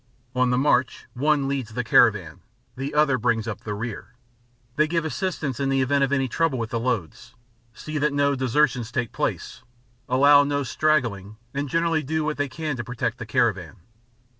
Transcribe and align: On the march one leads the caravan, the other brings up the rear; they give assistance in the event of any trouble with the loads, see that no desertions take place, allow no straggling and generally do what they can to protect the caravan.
On 0.35 0.49
the 0.49 0.57
march 0.57 1.05
one 1.13 1.47
leads 1.47 1.75
the 1.75 1.83
caravan, 1.83 2.39
the 2.75 2.95
other 2.95 3.19
brings 3.19 3.47
up 3.47 3.59
the 3.61 3.75
rear; 3.75 4.15
they 4.75 4.87
give 4.87 5.05
assistance 5.05 5.59
in 5.59 5.69
the 5.69 5.81
event 5.83 6.03
of 6.03 6.11
any 6.11 6.27
trouble 6.27 6.57
with 6.57 6.71
the 6.71 6.79
loads, 6.79 7.35
see 7.75 7.99
that 7.99 8.11
no 8.11 8.33
desertions 8.33 8.91
take 8.91 9.11
place, 9.11 9.61
allow 10.09 10.43
no 10.43 10.63
straggling 10.63 11.37
and 11.53 11.69
generally 11.69 12.01
do 12.01 12.25
what 12.25 12.37
they 12.37 12.49
can 12.49 12.75
to 12.77 12.83
protect 12.83 13.19
the 13.19 13.27
caravan. 13.27 13.75